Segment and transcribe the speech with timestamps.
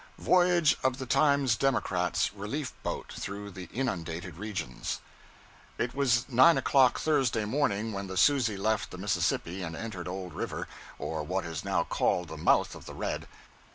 [0.17, 4.99] VOYAGE OF THE TIMES DEMOCRAT'S RELIEF BOAT THROUGH THE INUNDATED REGIONS
[5.77, 10.33] IT was nine o'clock Thursday morning when the 'Susie' left the Mississippi and entered Old
[10.33, 10.67] River,
[10.97, 13.27] or what is now called the mouth of the Red.